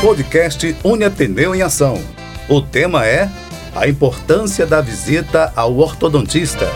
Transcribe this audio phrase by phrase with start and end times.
[0.00, 2.00] Podcast Uniateneu em Ação.
[2.48, 3.28] O tema é
[3.74, 6.66] a importância da visita ao ortodontista.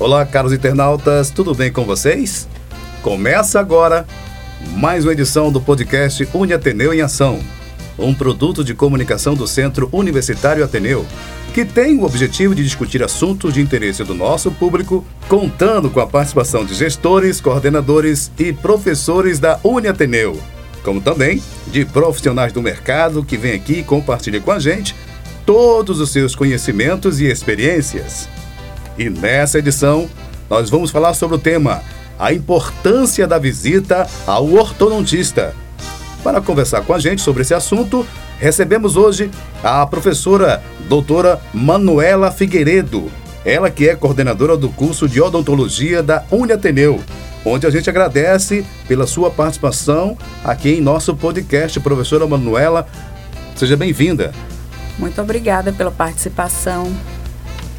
[0.00, 2.48] Olá, caros internautas, tudo bem com vocês?
[3.02, 4.06] Começa agora
[4.74, 7.38] mais uma edição do podcast Uniateneu em Ação,
[7.98, 11.04] um produto de comunicação do Centro Universitário Ateneu
[11.52, 16.06] que tem o objetivo de discutir assuntos de interesse do nosso público, contando com a
[16.06, 20.40] participação de gestores, coordenadores e professores da Uniateneu,
[20.84, 24.94] como também de profissionais do mercado que vêm aqui e compartilham com a gente
[25.44, 28.28] todos os seus conhecimentos e experiências.
[28.96, 30.08] E nessa edição,
[30.48, 31.82] nós vamos falar sobre o tema
[32.18, 35.54] a importância da visita ao ortodontista.
[36.22, 38.06] Para conversar com a gente sobre esse assunto,
[38.38, 39.30] recebemos hoje
[39.62, 43.10] a professora doutora Manuela Figueiredo,
[43.44, 47.00] ela que é coordenadora do curso de odontologia da Uniateneu,
[47.44, 51.78] onde a gente agradece pela sua participação aqui em nosso podcast.
[51.80, 52.86] Professora Manuela,
[53.54, 54.32] seja bem-vinda.
[54.98, 56.92] Muito obrigada pela participação.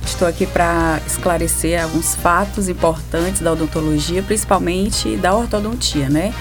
[0.05, 6.33] Estou aqui para esclarecer alguns fatos importantes da odontologia, principalmente da ortodontia, né?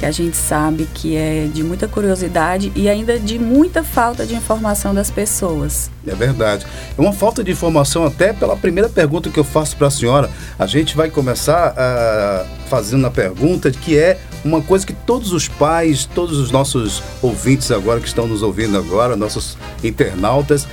[0.00, 4.34] Que a gente sabe que é de muita curiosidade e ainda de muita falta de
[4.34, 5.90] informação das pessoas.
[6.06, 6.64] É verdade.
[6.96, 10.30] É uma falta de informação até pela primeira pergunta que eu faço para a senhora.
[10.58, 15.48] A gente vai começar uh, fazendo a pergunta que é uma coisa que todos os
[15.48, 20.66] pais, todos os nossos ouvintes agora que estão nos ouvindo agora, nossos internautas,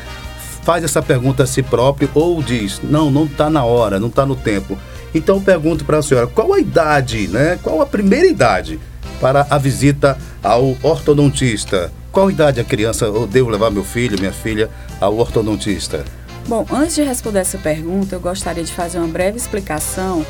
[0.64, 4.25] faz essa pergunta a si próprio ou diz, não, não está na hora, não está
[4.25, 4.78] no tempo.
[5.14, 7.59] Então eu pergunto para a senhora, qual a idade, né?
[7.62, 8.80] Qual a primeira idade
[9.19, 11.91] para a visita ao ortodontista.
[12.11, 14.69] Qual idade a criança eu devo levar meu filho, minha filha
[15.00, 16.03] ao ortodontista?
[16.47, 20.25] Bom, antes de responder essa pergunta, eu gostaria de fazer uma breve explicação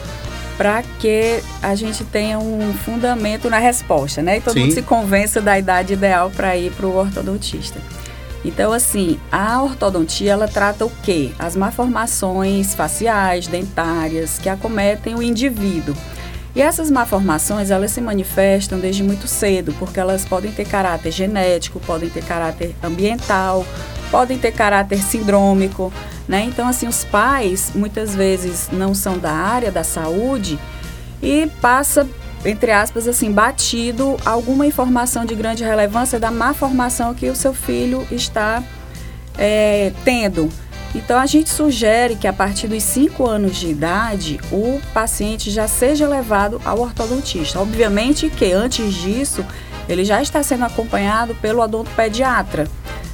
[0.58, 4.38] para que a gente tenha um fundamento na resposta, né?
[4.38, 4.62] E todo Sim.
[4.62, 7.80] mundo se convença da idade ideal para ir para o ortodontista.
[8.44, 11.32] Então, assim, a ortodontia ela trata o quê?
[11.38, 15.96] As malformações faciais, dentárias que acometem o indivíduo.
[16.58, 21.80] E essas malformações, elas se manifestam desde muito cedo, porque elas podem ter caráter genético,
[21.80, 23.64] podem ter caráter ambiental,
[24.10, 25.94] podem ter caráter sindrômico,
[26.28, 26.42] né?
[26.42, 30.58] Então, assim, os pais muitas vezes não são da área da saúde
[31.22, 32.10] e passa,
[32.44, 37.54] entre aspas, assim, batido alguma informação de grande relevância da má formação que o seu
[37.54, 38.64] filho está
[39.38, 40.50] é, tendo.
[40.98, 45.68] Então, a gente sugere que a partir dos 5 anos de idade, o paciente já
[45.68, 47.60] seja levado ao ortodontista.
[47.60, 49.46] Obviamente que antes disso,
[49.88, 52.68] ele já está sendo acompanhado pelo odontopediatra.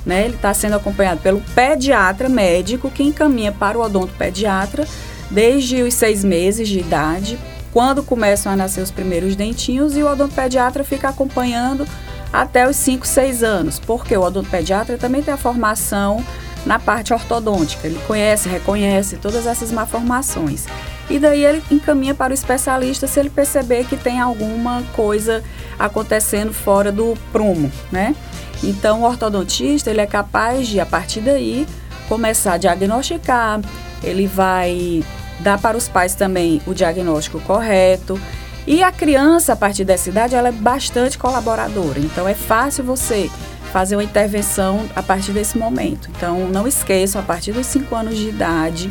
[0.05, 0.23] Né?
[0.23, 4.87] Ele está sendo acompanhado pelo pediatra médico que encaminha para o odontopediatra
[5.29, 7.37] desde os seis meses de idade,
[7.73, 11.85] quando começam a nascer os primeiros dentinhos, e o odontopediatra fica acompanhando
[12.31, 16.23] até os 5, 6 anos, porque o odontopediatra também tem a formação
[16.65, 17.87] na parte ortodôntica.
[17.87, 20.65] Ele conhece, reconhece todas essas malformações.
[21.09, 25.43] E daí ele encaminha para o especialista se ele perceber que tem alguma coisa
[25.77, 28.15] acontecendo fora do prumo, né?
[28.63, 31.67] Então o ortodontista ele é capaz de a partir daí
[32.07, 33.59] começar a diagnosticar,
[34.01, 35.03] ele vai
[35.39, 38.19] dar para os pais também o diagnóstico correto.
[38.65, 41.99] E a criança, a partir dessa idade, ela é bastante colaboradora.
[41.99, 43.29] Então é fácil você
[43.73, 46.07] fazer uma intervenção a partir desse momento.
[46.15, 48.87] Então, não esqueçam, a partir dos 5 anos de idade,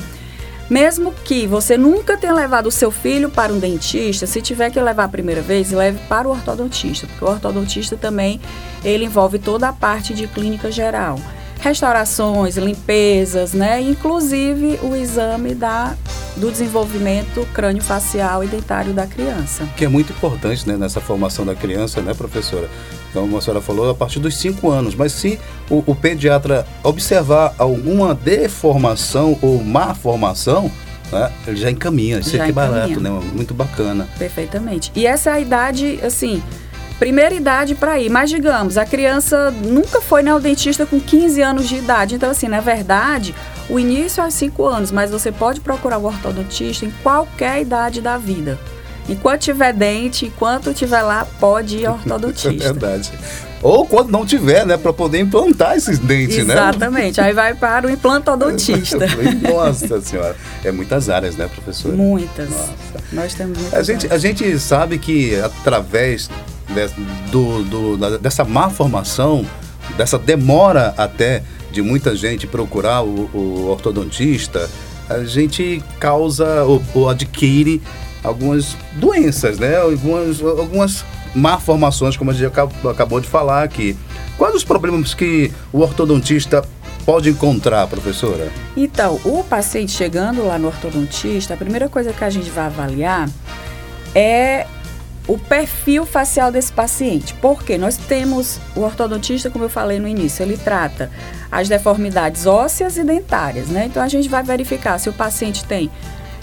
[0.68, 4.80] mesmo que você nunca tenha levado o seu filho para um dentista, se tiver que
[4.80, 8.40] levar a primeira vez, leve para o ortodontista, porque o ortodontista também
[8.82, 11.16] ele envolve toda a parte de clínica geral.
[11.60, 13.80] Restaurações, limpezas, né?
[13.80, 15.94] Inclusive o exame da
[16.36, 19.68] do desenvolvimento crânio-facial e dentário da criança.
[19.76, 22.68] Que é muito importante né, nessa formação da criança, né, professora?
[23.12, 24.94] Como a senhora falou, a partir dos 5 anos.
[24.94, 25.38] Mas se
[25.70, 30.70] o, o, pediatra observar alguma deformação ou má formação,
[31.10, 32.20] né, ele já encaminha.
[32.20, 33.10] Isso já é que é barato, né?
[33.34, 34.08] Muito bacana.
[34.18, 34.90] Perfeitamente.
[34.94, 36.42] E essa é a idade, assim,
[36.98, 38.08] primeira idade para ir.
[38.08, 42.14] Mas digamos, a criança nunca foi ao dentista com 15 anos de idade.
[42.14, 43.34] Então, assim, na verdade,
[43.68, 48.00] o início é aos 5 anos, mas você pode procurar o ortodontista em qualquer idade
[48.00, 48.58] da vida.
[49.08, 52.50] Enquanto tiver dente, enquanto tiver lá, pode ir ao ortodontista.
[52.64, 53.12] é verdade.
[53.62, 56.48] Ou quando não tiver, né, para poder implantar esses dentes, Exatamente.
[56.48, 56.70] né?
[56.70, 57.20] Exatamente.
[57.20, 59.06] Aí vai para o implantodontista.
[59.40, 60.36] Nossa senhora.
[60.64, 61.94] É muitas áreas, né, professora?
[61.94, 62.50] Muitas.
[62.50, 62.72] Nossa.
[63.12, 64.12] Nós temos muitas a gente, áreas.
[64.12, 66.28] a gente sabe que através
[67.30, 69.46] do, do, dessa má formação,
[69.96, 74.68] dessa demora até de muita gente procurar o, o ortodontista,
[75.08, 77.82] a gente causa ou, ou, adquire
[78.22, 79.76] algumas doenças, né?
[79.76, 81.04] Algumas, algumas
[81.34, 82.52] malformações, como a gente
[82.88, 83.96] acabou de falar aqui.
[84.36, 86.64] Quais os problemas que o ortodontista
[87.04, 88.50] pode encontrar, professora?
[88.76, 93.28] Então, o paciente chegando lá no ortodontista, a primeira coisa que a gente vai avaliar
[94.14, 94.66] é
[95.26, 97.34] o perfil facial desse paciente.
[97.34, 101.10] Porque nós temos o ortodontista, como eu falei no início, ele trata
[101.50, 103.86] as deformidades ósseas e dentárias, né?
[103.86, 105.90] Então a gente vai verificar se o paciente tem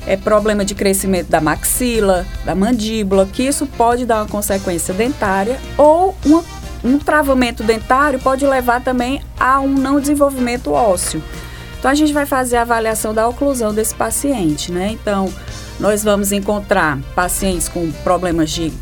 [0.06, 5.60] é, problema de crescimento da maxila, da mandíbula, que isso pode dar uma consequência dentária
[5.78, 6.44] ou uma,
[6.84, 11.22] um travamento dentário pode levar também a um não desenvolvimento ósseo.
[11.78, 14.90] Então a gente vai fazer a avaliação da oclusão desse paciente, né?
[14.92, 15.32] Então
[15.80, 18.74] nós vamos encontrar pacientes com problemas de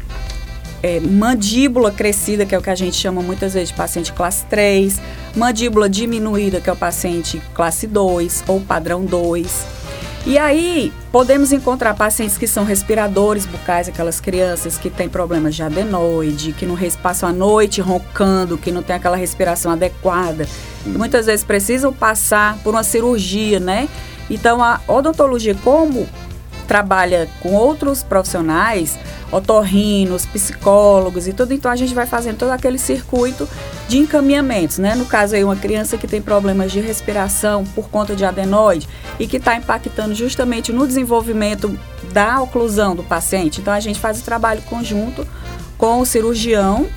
[0.82, 4.46] é, mandíbula crescida, que é o que a gente chama muitas vezes de paciente classe
[4.46, 5.00] 3,
[5.36, 9.77] mandíbula diminuída, que é o paciente classe 2 ou padrão 2.
[10.28, 15.64] E aí, podemos encontrar pacientes que são respiradores bucais, aquelas crianças que têm problemas de
[15.64, 20.46] adenoide, que não passam a noite roncando, que não tem aquela respiração adequada,
[20.86, 23.88] e muitas vezes precisam passar por uma cirurgia, né?
[24.30, 26.06] Então, a odontologia, como
[26.68, 29.00] trabalha com outros profissionais,
[29.32, 33.48] otorrinos, psicólogos e tudo, então a gente vai fazendo todo aquele circuito
[33.88, 34.96] de encaminhamentos, né?
[34.96, 38.88] No caso aí, uma criança que tem problemas de respiração por conta de adenoide
[39.20, 41.78] e que está impactando justamente no desenvolvimento
[42.12, 43.62] da oclusão do paciente.
[43.62, 45.26] Então a gente faz o trabalho conjunto
[45.78, 46.88] com o cirurgião,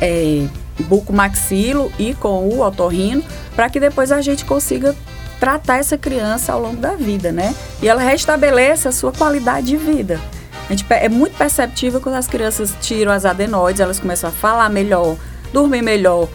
[0.00, 0.46] é,
[0.80, 3.22] bucomaxilo e com o otorrino,
[3.54, 4.94] para que depois a gente consiga
[5.40, 7.54] tratar essa criança ao longo da vida, né?
[7.82, 10.20] E ela restabeleça a sua qualidade de vida.
[10.68, 14.68] A gente, é muito perceptível quando as crianças tiram as adenoides, elas começam a falar
[14.68, 15.16] melhor,
[15.52, 16.28] dormir melhor,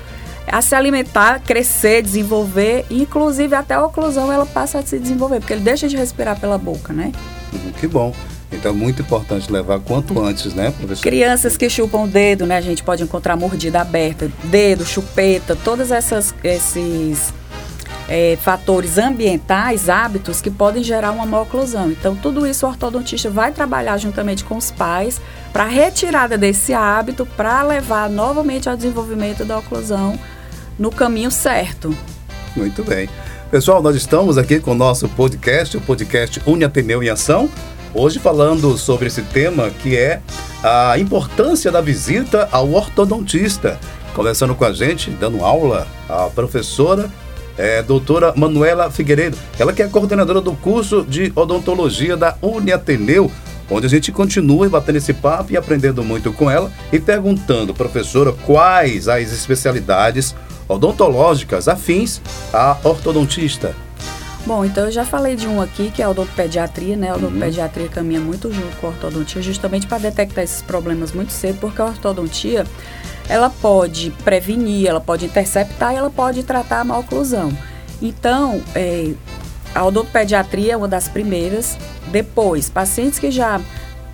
[0.52, 5.54] a se alimentar, crescer, desenvolver, inclusive até a oclusão ela passa a se desenvolver, porque
[5.54, 7.12] ele deixa de respirar pela boca, né?
[7.54, 8.14] Uhum, que bom.
[8.52, 11.04] Então é muito importante levar quanto antes, né, professor?
[11.04, 12.58] Crianças que chupam o dedo, né?
[12.58, 17.34] A gente pode encontrar mordida aberta, dedo, chupeta, todas essas esses
[18.08, 21.92] é, fatores ambientais, hábitos que podem gerar uma má oclusão.
[21.92, 25.20] Então, tudo isso o ortodontista vai trabalhar juntamente com os pais
[25.52, 30.20] para a retirada desse hábito, para levar novamente ao desenvolvimento da oclusão
[30.78, 31.96] no caminho certo.
[32.56, 33.10] Muito bem.
[33.50, 37.50] Pessoal, nós estamos aqui com o nosso podcast, o podcast Ateneu em Ação.
[37.94, 40.22] Hoje falando sobre esse tema que é
[40.62, 43.80] a importância da visita ao ortodontista.
[44.14, 47.10] Conversando com a gente, dando aula, a professora
[47.58, 53.32] é, doutora Manuela Figueiredo, ela que é coordenadora do curso de odontologia da Uniateneu,
[53.70, 58.32] onde a gente continua batendo esse papo e aprendendo muito com ela e perguntando, professora,
[58.46, 60.36] quais as especialidades
[60.68, 62.22] odontológicas afins
[62.54, 63.76] à ortodontista.
[64.46, 67.10] Bom, então eu já falei de um aqui, que é a odontopediatria, né?
[67.10, 71.58] A odontopediatria caminha muito junto com a ortodontia, justamente para detectar esses problemas muito cedo,
[71.60, 72.64] porque a ortodontia
[73.28, 77.52] ela pode prevenir, ela pode interceptar e ela pode tratar a maloclusão.
[78.02, 79.14] Então, é,
[79.74, 81.78] a odontopediatria é uma das primeiras.
[82.12, 83.60] Depois, pacientes que já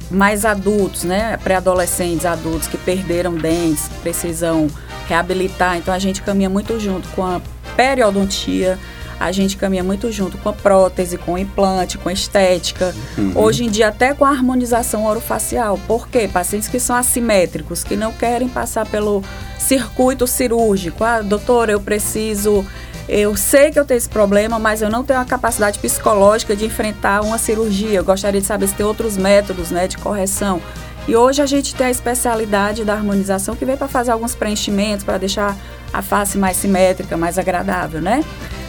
[0.10, 4.68] mais adultos, né, pré-adolescentes, adultos que perderam dentes, precisam
[5.08, 5.78] reabilitar.
[5.78, 7.42] Então, a gente caminha muito junto com a
[7.76, 8.78] periodontia,
[9.22, 12.92] a gente caminha muito junto com a prótese, com o implante, com a estética.
[13.16, 13.34] Uhum.
[13.36, 15.80] Hoje em dia, até com a harmonização orofacial.
[15.88, 16.28] Por quê?
[16.28, 19.24] Pacientes que são assimétricos, que não querem passar pelo
[19.60, 21.04] circuito cirúrgico.
[21.04, 22.66] Ah, doutora, eu preciso.
[23.08, 26.66] Eu sei que eu tenho esse problema, mas eu não tenho a capacidade psicológica de
[26.66, 28.00] enfrentar uma cirurgia.
[28.00, 30.60] Eu gostaria de saber se tem outros métodos né, de correção.
[31.08, 35.04] E hoje a gente tem a especialidade da harmonização que vem para fazer alguns preenchimentos,
[35.04, 35.56] para deixar
[35.94, 38.24] a face mais simétrica, mais agradável, né?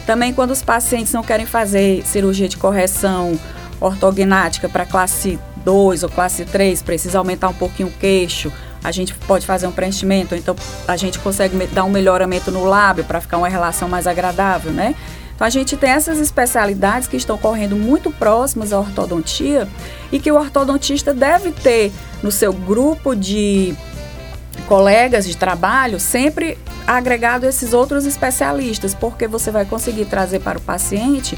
[0.05, 3.39] Também quando os pacientes não querem fazer cirurgia de correção
[3.79, 8.51] ortognática para classe 2 ou classe 3, precisa aumentar um pouquinho o queixo,
[8.83, 10.55] a gente pode fazer um preenchimento, então
[10.87, 14.93] a gente consegue dar um melhoramento no lábio para ficar uma relação mais agradável, né?
[15.33, 19.67] Então a gente tem essas especialidades que estão correndo muito próximas à ortodontia
[20.11, 21.91] e que o ortodontista deve ter
[22.21, 23.73] no seu grupo de
[24.63, 30.61] colegas de trabalho sempre agregado esses outros especialistas, porque você vai conseguir trazer para o
[30.61, 31.37] paciente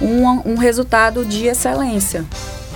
[0.00, 2.24] um, um resultado de excelência.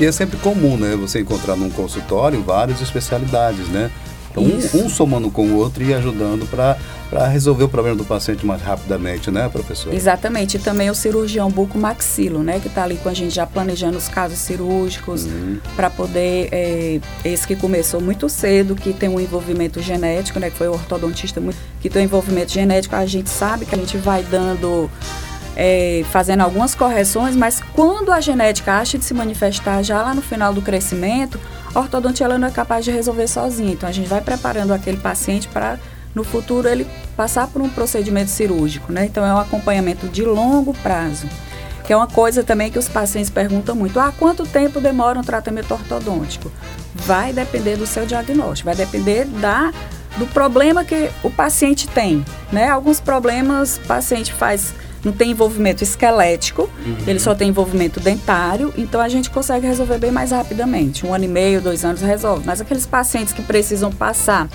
[0.00, 0.96] E é sempre comum, né?
[0.96, 3.90] Você encontrar num consultório várias especialidades, né?
[4.30, 8.46] Então, um, um, somando com o outro e ajudando para resolver o problema do paciente
[8.46, 9.92] mais rapidamente, né, professor?
[9.92, 10.56] Exatamente.
[10.56, 14.08] E também o cirurgião buco-maxilo, né, que está ali com a gente já planejando os
[14.08, 15.58] casos cirúrgicos uhum.
[15.74, 16.48] para poder.
[16.52, 20.72] É, esse que começou muito cedo, que tem um envolvimento genético, né, que foi o
[20.72, 21.40] ortodontista
[21.80, 24.90] que tem um envolvimento genético, a gente sabe que a gente vai dando.
[25.56, 30.22] É, fazendo algumas correções, mas quando a genética acha de se manifestar já lá no
[30.22, 31.38] final do crescimento,
[31.74, 33.72] a ortodontia ela não é capaz de resolver sozinha.
[33.72, 35.78] Então a gente vai preparando aquele paciente para
[36.14, 36.86] no futuro ele
[37.16, 39.04] passar por um procedimento cirúrgico, né?
[39.04, 41.28] Então é um acompanhamento de longo prazo.
[41.84, 45.22] Que é uma coisa também que os pacientes perguntam muito: ah, quanto tempo demora um
[45.22, 46.50] tratamento ortodôntico?
[46.94, 49.72] Vai depender do seu diagnóstico, vai depender da
[50.16, 52.68] do problema que o paciente tem, né?
[52.68, 54.74] Alguns problemas o paciente faz
[55.04, 56.96] não tem envolvimento esquelético, uhum.
[57.06, 61.06] ele só tem envolvimento dentário, então a gente consegue resolver bem mais rapidamente.
[61.06, 62.44] Um ano e meio, dois anos resolve.
[62.44, 64.48] Mas aqueles pacientes que precisam passar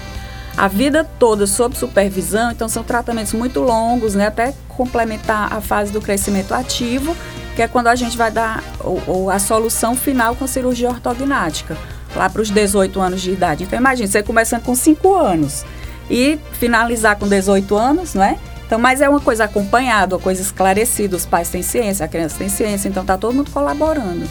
[0.56, 4.28] a vida toda sob supervisão, então são tratamentos muito longos, né?
[4.28, 7.16] Até complementar a fase do crescimento ativo,
[7.56, 11.78] que é quando a gente vai dar o, a solução final com a cirurgia ortognática
[12.16, 13.64] lá para os 18 anos de idade.
[13.64, 15.66] Então, imagine, você começando com 5 anos
[16.10, 18.38] e finalizar com 18 anos, não é?
[18.66, 21.16] Então, mas é uma coisa acompanhada, uma coisa esclarecida.
[21.16, 24.28] Os pais têm ciência, a criança tem ciência, então está todo mundo colaborando.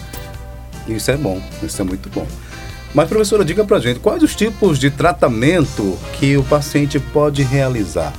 [0.89, 2.27] Isso é bom, isso é muito bom.
[2.93, 8.13] Mas, professora, diga pra gente, quais os tipos de tratamento que o paciente pode realizar?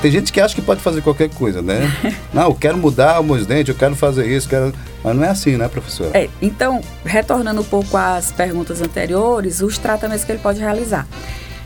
[0.00, 1.90] Tem gente que acha que pode fazer qualquer coisa, né?
[2.32, 4.72] não, eu quero mudar os meus dentes, eu quero fazer isso, quero...
[5.02, 6.10] mas não é assim, né, professora?
[6.14, 11.06] É, então, retornando um pouco às perguntas anteriores, os tratamentos que ele pode realizar.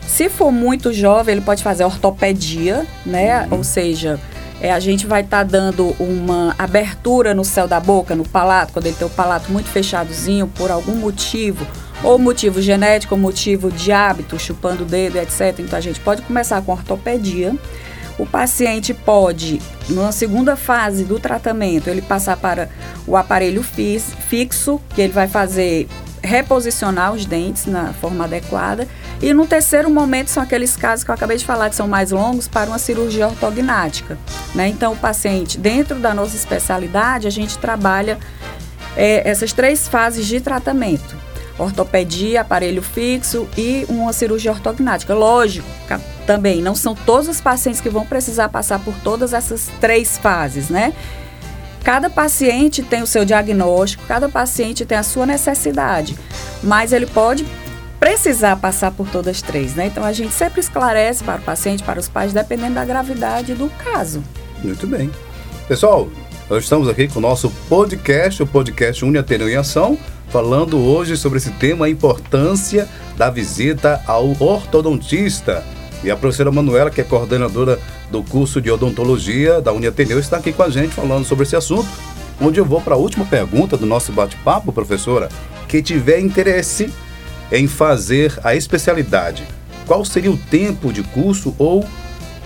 [0.09, 3.43] Se for muito jovem, ele pode fazer ortopedia, né?
[3.43, 3.59] Uhum.
[3.59, 4.19] Ou seja,
[4.59, 8.73] é, a gente vai estar tá dando uma abertura no céu da boca, no palato,
[8.73, 11.65] quando ele tem o palato muito fechadozinho, por algum motivo,
[12.03, 15.59] ou motivo genético, ou motivo de hábito, chupando o dedo, etc.
[15.59, 17.55] Então a gente pode começar com ortopedia.
[18.17, 22.67] O paciente pode, na segunda fase do tratamento, ele passar para
[23.07, 25.87] o aparelho fixo, que ele vai fazer
[26.21, 28.87] reposicionar os dentes na forma adequada.
[29.21, 32.11] E no terceiro momento são aqueles casos que eu acabei de falar que são mais
[32.11, 34.17] longos para uma cirurgia ortognática.
[34.55, 34.69] Né?
[34.69, 38.17] Então, o paciente, dentro da nossa especialidade, a gente trabalha
[38.95, 41.17] é, essas três fases de tratamento
[41.59, 45.13] ortopedia, aparelho fixo e uma cirurgia ortognática.
[45.13, 45.67] Lógico,
[46.25, 50.69] também não são todos os pacientes que vão precisar passar por todas essas três fases,
[50.69, 50.93] né?
[51.83, 56.17] Cada paciente tem o seu diagnóstico, cada paciente tem a sua necessidade,
[56.61, 57.45] mas ele pode
[57.99, 59.87] precisar passar por todas as três, né?
[59.87, 63.69] Então a gente sempre esclarece para o paciente, para os pais, dependendo da gravidade do
[63.83, 64.23] caso.
[64.63, 65.11] Muito bem.
[65.67, 66.09] Pessoal,
[66.49, 69.97] nós estamos aqui com o nosso podcast, o podcast Unha Ateneu em Ação
[70.29, 72.87] falando hoje sobre esse tema, a importância
[73.17, 75.63] da visita ao ortodontista.
[76.03, 77.79] E a professora Manuela, que é coordenadora
[78.09, 81.89] do curso de odontologia da Uniateneu, está aqui com a gente falando sobre esse assunto.
[82.39, 85.27] Onde eu vou para a última pergunta do nosso bate-papo, professora.
[85.67, 86.89] Quem tiver interesse
[87.51, 89.43] em fazer a especialidade,
[89.85, 91.85] qual seria o tempo de curso ou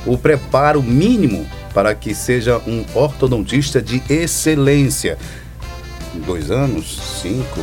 [0.06, 5.18] o preparo mínimo para que seja um ortodontista de excelência?
[6.26, 7.60] dois anos, cinco?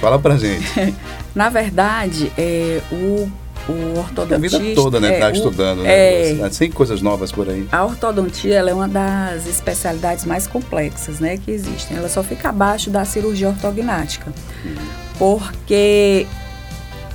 [0.00, 0.66] Fala pra gente.
[1.34, 3.30] Na verdade, é, o,
[3.68, 4.58] o ortodontista...
[4.58, 5.16] A vida toda, né?
[5.16, 6.30] É, tá estudando, né?
[6.30, 7.66] É, Tem coisas novas por aí.
[7.72, 11.38] A ortodontia, é uma das especialidades mais complexas, né?
[11.38, 11.96] Que existem.
[11.96, 14.32] Ela só fica abaixo da cirurgia ortognática.
[14.64, 14.74] Hum.
[15.18, 16.26] Porque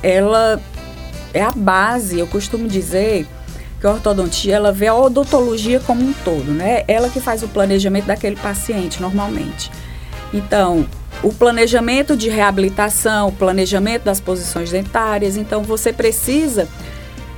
[0.01, 0.61] ela
[1.33, 3.27] é a base, eu costumo dizer
[3.79, 6.83] que a ortodontia ela vê a odontologia como um todo, né?
[6.87, 9.71] Ela que faz o planejamento daquele paciente normalmente.
[10.33, 10.85] Então,
[11.23, 15.37] o planejamento de reabilitação, o planejamento das posições dentárias.
[15.37, 16.67] Então, você precisa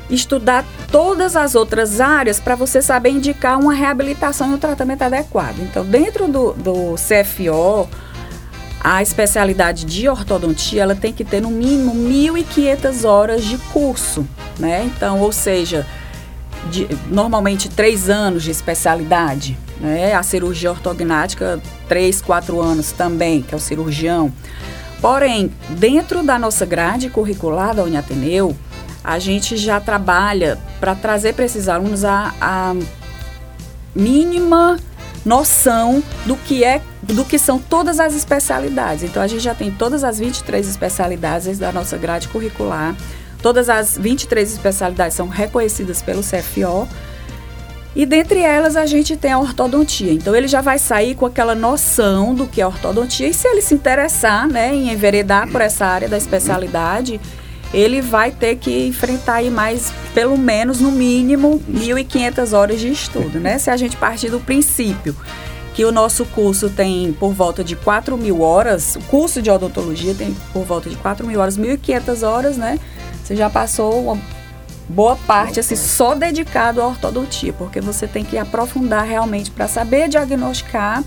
[0.10, 5.60] estudar todas as outras áreas para você saber indicar uma reabilitação e um tratamento adequado.
[5.60, 7.88] Então, dentro do, do CFO,
[8.82, 14.26] a especialidade de ortodontia ela tem que ter no mínimo 1.500 horas de curso,
[14.58, 14.86] né?
[14.86, 15.86] Então, ou seja,
[16.72, 20.14] de, normalmente três anos de especialidade, né?
[20.14, 24.32] A cirurgia ortognática, três, quatro anos também, que é o cirurgião.
[25.02, 28.56] Porém, dentro da nossa grade curricular da Uniateneu,
[29.04, 32.76] a gente já trabalha para trazer para esses alunos a, a
[33.96, 34.78] mínima
[35.26, 36.82] noção do que é
[37.14, 39.04] do que são todas as especialidades.
[39.04, 42.96] Então a gente já tem todas as 23 especialidades da nossa grade curricular.
[43.42, 46.88] Todas as 23 especialidades são reconhecidas pelo CFO.
[47.96, 50.14] E dentre elas a gente tem a ortodontia.
[50.14, 53.62] Então ele já vai sair com aquela noção do que é ortodontia e se ele
[53.62, 57.20] se interessar, né, em enveredar por essa área da especialidade,
[57.74, 63.40] ele vai ter que enfrentar aí mais, pelo menos no mínimo, 1.500 horas de estudo,
[63.40, 63.58] né?
[63.60, 65.16] Se a gente partir do princípio
[65.74, 70.14] que o nosso curso tem por volta de 4 mil horas, o curso de odontologia
[70.14, 72.80] tem por volta de 4 mil horas, 1.500 horas, né?
[73.24, 74.18] Você já passou uma
[74.90, 80.10] boa parte assim só dedicado à ortodontia, porque você tem que aprofundar realmente para saber
[80.10, 81.04] diagnosticar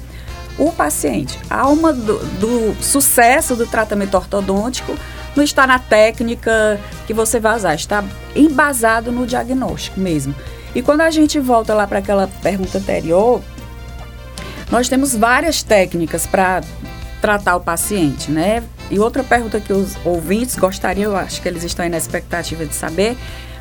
[0.59, 1.38] o paciente.
[1.50, 4.95] A alma do, do, sucesso do tratamento ortodôntico
[5.35, 8.04] não está na técnica que você vai usar, está
[8.37, 10.35] embasado no diagnóstico mesmo.
[10.75, 13.42] E quando a gente volta lá para aquela pergunta anterior,
[14.73, 16.62] nós temos várias técnicas para
[17.21, 18.62] tratar o paciente, né?
[18.91, 22.64] E outra pergunta que os ouvintes gostariam, eu acho que eles estão aí na expectativa
[22.64, 23.14] de saber,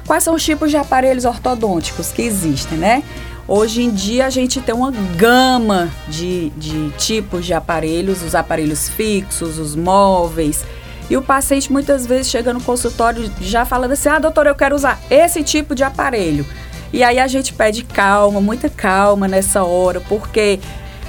[0.08, 3.04] quais são os tipos de aparelhos ortodônticos que existem, né?
[3.46, 8.88] Hoje em dia a gente tem uma gama de, de tipos de aparelhos, os aparelhos
[8.88, 10.64] fixos, os móveis.
[11.10, 14.74] E o paciente muitas vezes chega no consultório já falando assim: ah, doutor, eu quero
[14.74, 16.46] usar esse tipo de aparelho.
[16.94, 20.60] E aí a gente pede calma, muita calma nessa hora, porque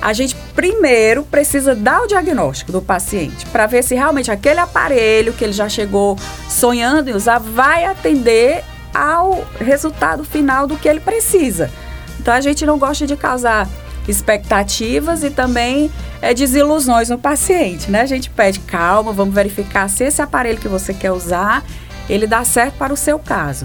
[0.02, 5.32] a gente primeiro precisa dar o diagnóstico do paciente para ver se realmente aquele aparelho
[5.32, 6.18] que ele já chegou
[6.49, 11.71] sonhando em usar vai atender ao resultado final do que ele precisa.
[12.18, 13.68] Então a gente não gosta de causar
[14.09, 15.88] expectativas e também
[16.21, 18.00] é, desilusões no paciente, né?
[18.00, 21.64] A gente pede calma, vamos verificar se esse aparelho que você quer usar,
[22.09, 23.64] ele dá certo para o seu caso.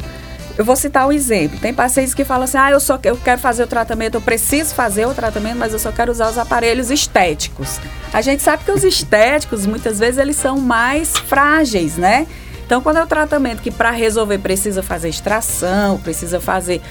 [0.57, 1.59] Eu vou citar um exemplo.
[1.59, 4.73] Tem pacientes que falam assim: "Ah, eu só eu quero fazer o tratamento, eu preciso
[4.73, 7.79] fazer o tratamento, mas eu só quero usar os aparelhos estéticos".
[8.11, 12.25] A gente sabe que os estéticos muitas vezes eles são mais frágeis, né?
[12.65, 16.81] Então, quando é o tratamento que para resolver precisa fazer extração, precisa fazer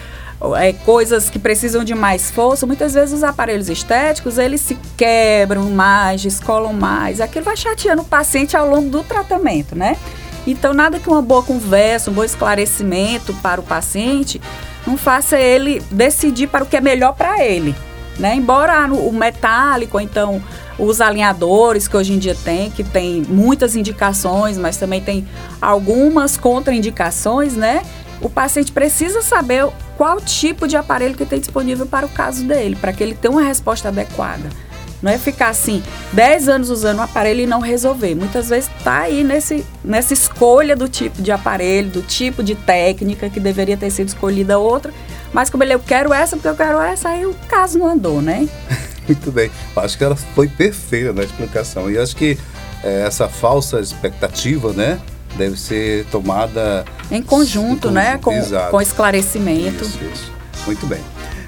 [0.59, 5.71] é, coisas que precisam de mais força, muitas vezes os aparelhos estéticos eles se quebram
[5.71, 7.21] mais, descolam mais.
[7.21, 9.97] Aquilo vai chateando o paciente ao longo do tratamento, né?
[10.47, 14.41] Então, nada que uma boa conversa, um bom esclarecimento para o paciente
[14.87, 17.75] não faça ele decidir para o que é melhor para ele.
[18.19, 18.35] Né?
[18.35, 20.43] Embora o metálico, então
[20.79, 25.27] os alinhadores que hoje em dia tem, que tem muitas indicações, mas também tem
[25.61, 27.83] algumas contraindicações, né?
[28.21, 32.77] O paciente precisa saber qual tipo de aparelho que tem disponível para o caso dele,
[32.77, 34.49] para que ele tenha uma resposta adequada.
[35.03, 38.15] Não é ficar assim, 10 anos usando um aparelho e não resolver.
[38.15, 43.29] Muitas vezes está aí nesse, nessa escolha do tipo de aparelho, do tipo de técnica
[43.29, 44.93] que deveria ter sido escolhida outra.
[45.33, 48.23] Mas como ele, eu quero essa porque eu quero essa, aí o caso não andou,
[48.23, 48.49] né?
[49.07, 49.51] Muito bem.
[49.77, 51.91] Acho que ela foi perfeita na explicação.
[51.91, 52.39] E acho que
[52.83, 54.99] é, essa falsa expectativa, né?
[55.37, 58.19] Deve ser tomada em conjunto, em né?
[58.19, 58.61] conjunto né?
[58.65, 59.85] Com, com esclarecimento.
[59.85, 60.33] Isso, isso.
[60.65, 61.01] Muito bem.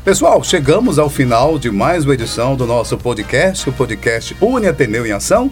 [0.09, 5.05] Pessoal, chegamos ao final de mais uma edição do nosso podcast, o podcast Uni Ateneu
[5.05, 5.51] em Ação.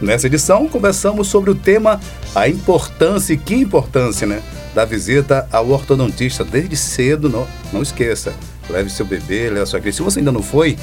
[0.00, 2.00] Nessa edição, conversamos sobre o tema
[2.34, 4.42] a importância e que importância, né?
[4.74, 8.32] Da visita ao ortodontista desde cedo, não, não esqueça.
[8.70, 9.98] Leve seu bebê, leve sua criança.
[9.98, 10.78] Se você ainda não foi,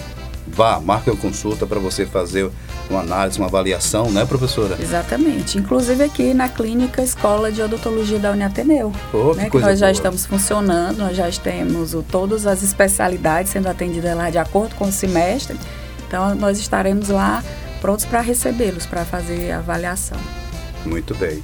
[0.48, 2.48] vá, marque uma consulta para você fazer
[2.90, 4.78] uma análise, uma avaliação, né, professora?
[4.80, 5.58] Exatamente.
[5.58, 8.92] Inclusive aqui na clínica Escola de Odontologia da Uniateneu.
[9.14, 13.52] Oh, né, que, que nós já estamos funcionando, nós já temos o, todas as especialidades
[13.52, 15.58] sendo atendidas lá de acordo com o semestre.
[16.08, 17.44] Então nós estaremos lá
[17.82, 20.18] prontos para recebê-los, para fazer a avaliação.
[20.86, 21.44] Muito bem.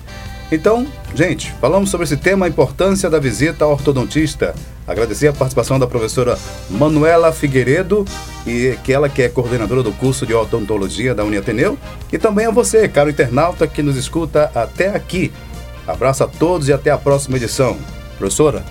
[0.51, 4.53] Então, gente, falamos sobre esse tema, a importância da visita ao ortodontista.
[4.87, 6.37] Agradecer a participação da professora
[6.69, 8.05] Manuela Figueiredo,
[8.45, 11.77] e que ela que é coordenadora do curso de odontologia da Uniateneu,
[12.11, 15.31] e também a você, caro internauta que nos escuta até aqui.
[15.87, 17.77] Abraço a todos e até a próxima edição.
[18.17, 18.63] Professora,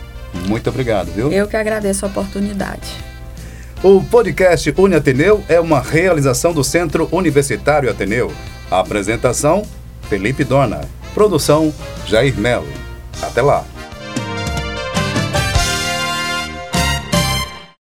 [0.46, 1.32] muito obrigado, viu?
[1.32, 3.12] Eu que agradeço a oportunidade.
[3.82, 8.32] O podcast Uniateneu é uma realização do Centro Universitário Ateneu.
[8.70, 9.64] A apresentação,
[10.08, 10.82] Felipe Dona.
[11.14, 11.74] Produção,
[12.06, 12.68] Jair Melo.
[13.20, 13.64] Até lá.